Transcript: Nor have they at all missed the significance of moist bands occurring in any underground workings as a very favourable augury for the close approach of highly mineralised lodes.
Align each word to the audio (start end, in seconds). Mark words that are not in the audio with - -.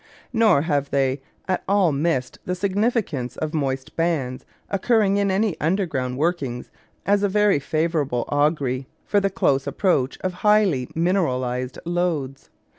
Nor 0.33 0.63
have 0.63 0.89
they 0.89 1.21
at 1.47 1.61
all 1.67 1.91
missed 1.91 2.39
the 2.43 2.55
significance 2.55 3.37
of 3.37 3.53
moist 3.53 3.95
bands 3.95 4.47
occurring 4.67 5.17
in 5.17 5.29
any 5.29 5.55
underground 5.61 6.17
workings 6.17 6.71
as 7.05 7.21
a 7.21 7.29
very 7.29 7.59
favourable 7.59 8.25
augury 8.29 8.87
for 9.05 9.19
the 9.19 9.29
close 9.29 9.67
approach 9.67 10.17
of 10.21 10.33
highly 10.41 10.87
mineralised 10.95 11.77
lodes. 11.85 12.49